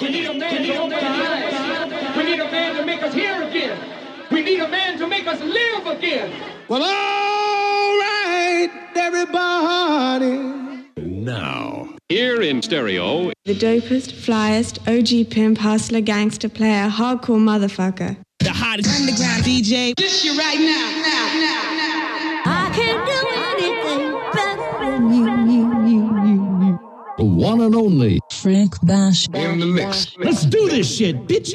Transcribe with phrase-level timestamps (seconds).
[0.00, 2.16] We need a man to open our eyes.
[2.16, 3.78] We need a man to make us hear again.
[4.30, 6.32] We need a man to make us live again.
[6.68, 10.86] Well, all right, everybody.
[10.96, 18.16] Now, here in stereo, The dopest, flyest, OG pimp, hustler, gangster, player, hardcore motherfucker.
[18.38, 19.94] The hottest underground DJ.
[19.96, 21.73] This year right now, now, now, now.
[27.16, 29.28] The one and only Frank Bash.
[29.28, 30.16] in the mix.
[30.18, 31.54] Let's do this shit, bitches.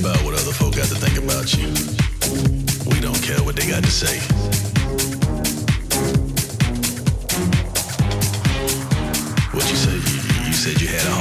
[0.00, 1.68] about what other folk got to think about you.
[2.90, 4.18] We don't care what they got to say.
[9.54, 10.00] What you said?
[10.10, 11.15] You, you said you had a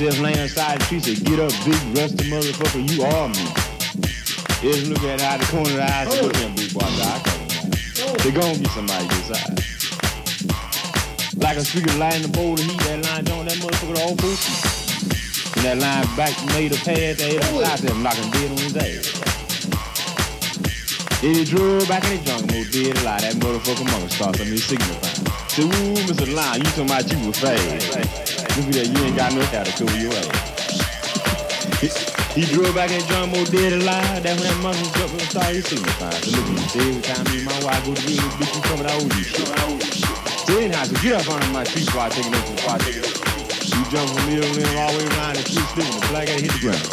[0.00, 0.48] Just laying the
[0.88, 3.44] tree, said, get up, big rusty motherfucker, you are me.
[4.64, 7.36] Just look at how the corner of the eyes, look at big boy, I call
[7.36, 8.16] him.
[8.24, 9.60] They gonna get somebody inside.
[11.36, 14.56] Like a speaker lighting the bowl of heat, that line on that motherfucker all pussy.
[15.60, 18.56] And that line back made a pad to hit him, out there, knocking dead on
[18.56, 19.04] his ass.
[21.20, 23.20] Then he drove back in the jungle, dead alive.
[23.20, 25.28] That motherfucker mother starts on me signifying.
[25.52, 26.24] Say, ooh, Mr.
[26.32, 28.19] Lion, you talking about you were fast.
[28.58, 30.10] Look at that, you ain't got no to cover your.
[32.34, 34.22] He drove back in John Moe dead alive.
[34.22, 36.22] That's when that mother jumped and started signifying.
[36.22, 38.62] So look at say every time me and my wife go to bed, bitch, you
[38.66, 39.50] coming out with you shit.
[40.46, 42.82] So anyhow, so get up on my feet before I take it up the park.
[42.86, 45.94] You jump from the middle limb all the way around and keep sticking.
[45.94, 46.86] The black guy hit the ground.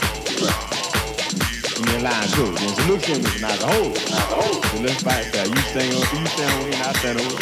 [1.77, 2.49] And then line two.
[2.53, 3.93] Then so look at me, now the hole.
[3.93, 5.49] So let's fight that.
[5.49, 7.33] You stand on, you stand on here, and I stand over.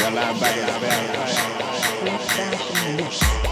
[0.00, 1.61] That line back
[2.98, 3.51] Luz.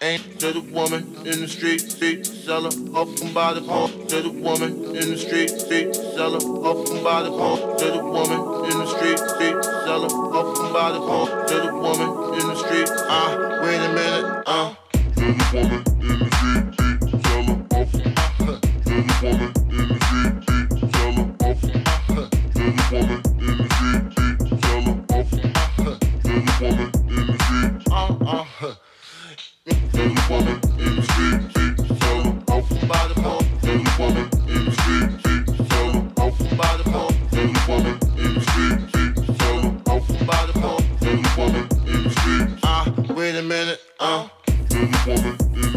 [0.00, 4.20] pump to the woman in the street, street seller up and by the pump to
[4.20, 6.36] the woman in the street, street seller
[6.66, 7.22] up and by
[10.92, 12.88] the pump to the woman in the street.
[13.08, 14.74] Ah, uh, wait a minute, uh.
[15.16, 15.26] To the
[15.56, 21.26] woman in the street, street seller up, to the woman in the street, street seller
[22.16, 22.30] up, to
[23.00, 28.62] the woman in the street, street seller up, to the woman in the street, uh
[28.62, 28.74] uh.
[42.62, 44.30] Ah, wait a minute, ah.
[44.70, 45.75] Little woman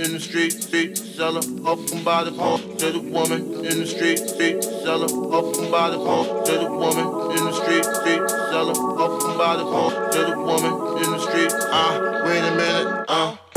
[0.00, 3.86] in the street, street seller up and by the pump to the woman in the
[3.86, 8.30] street, street seller up and by the pump to the woman in the street, street
[8.50, 11.52] seller up and by the pump to the woman in the street.
[11.70, 13.49] Ah, uh, wait a minute, uh.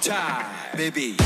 [0.00, 0.46] Time,
[0.76, 1.19] baby.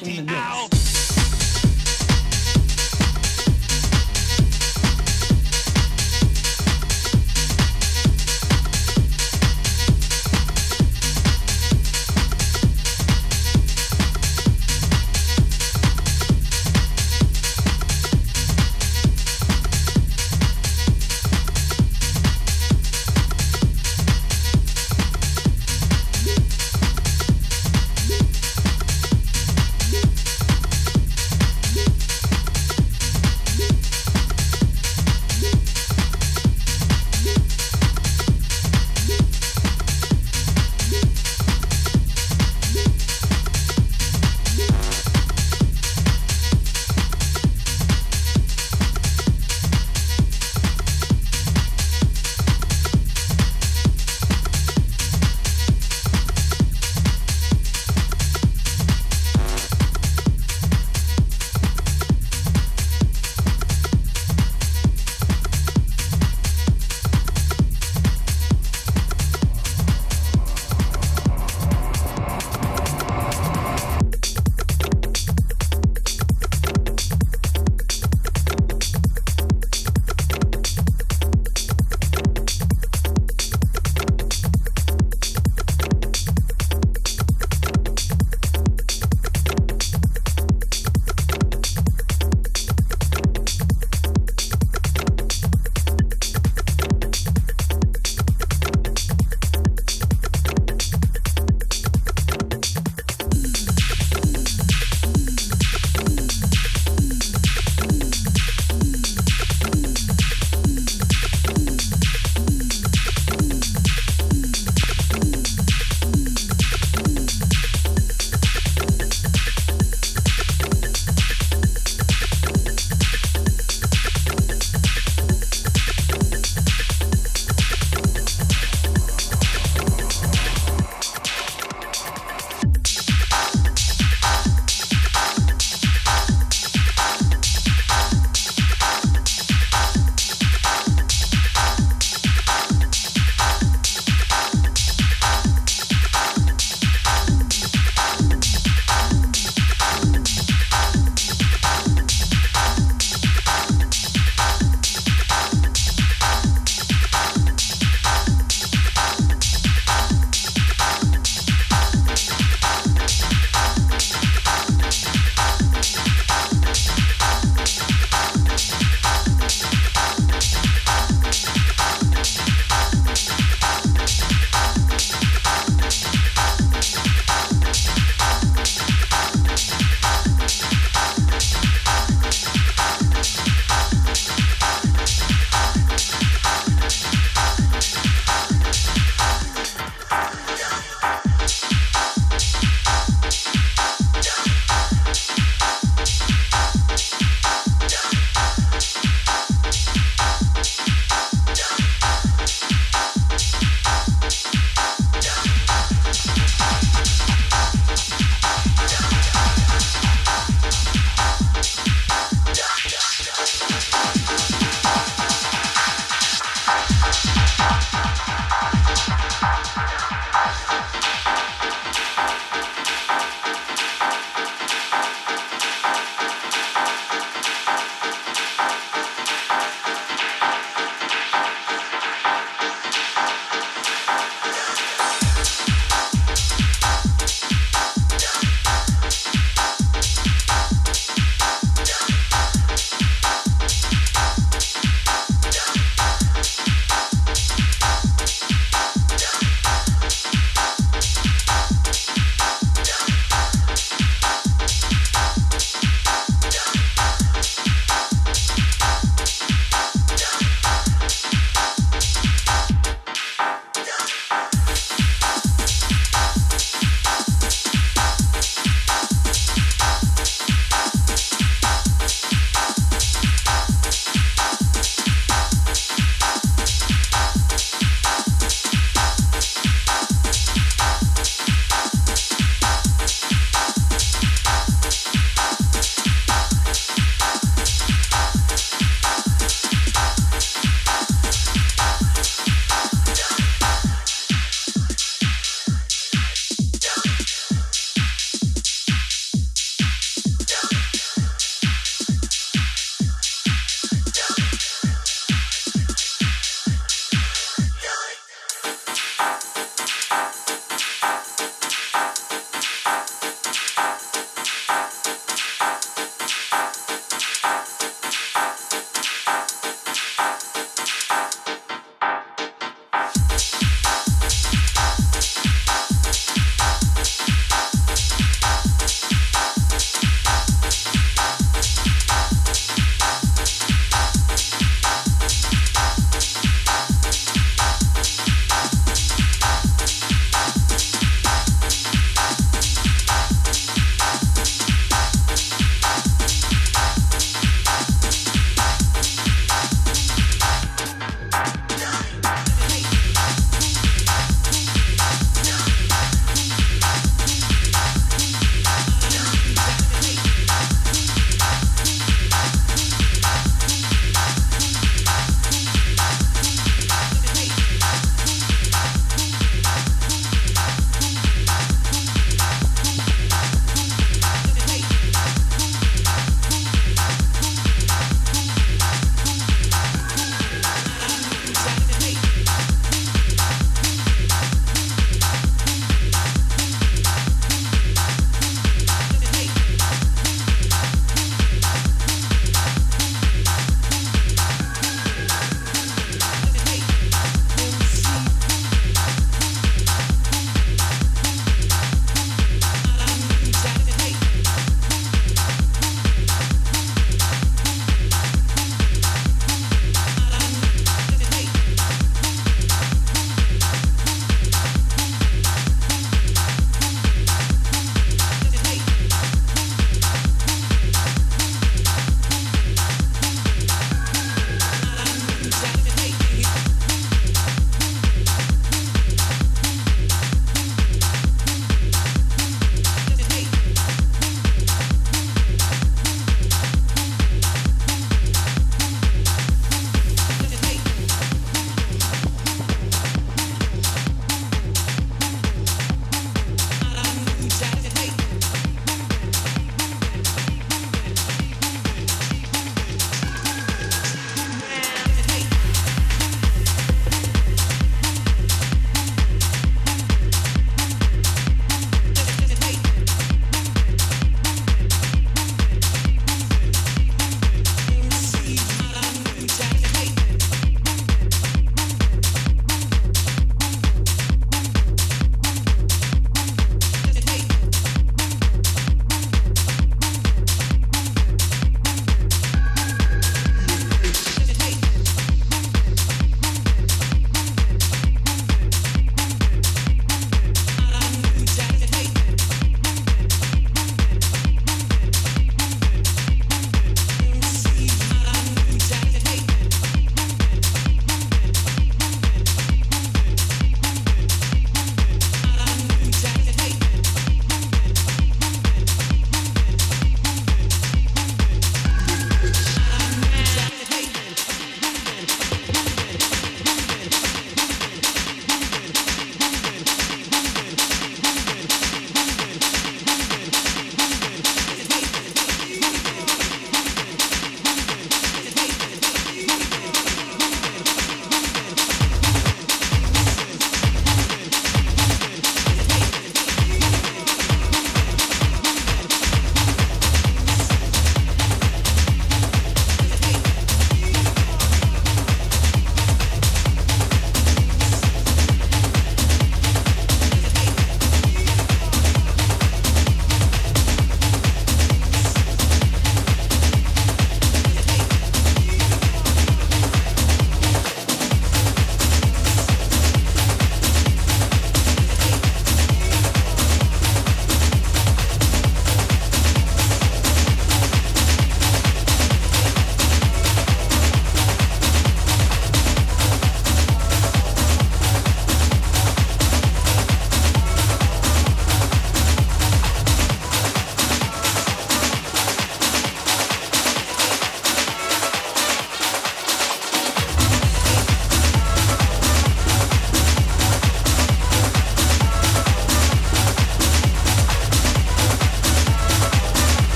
[0.00, 0.33] Party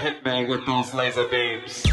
[0.00, 1.84] Hitman with those laser beams.